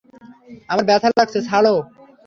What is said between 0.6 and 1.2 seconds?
আমার ব্যাথা